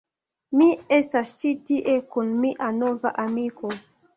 [0.61, 3.75] Mi estas ĉi tie kun mia nova amiko